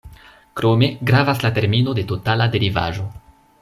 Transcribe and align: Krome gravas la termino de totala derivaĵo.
Krome 0.61 0.87
gravas 1.11 1.45
la 1.45 1.53
termino 1.59 1.97
de 2.01 2.09
totala 2.15 2.53
derivaĵo. 2.59 3.11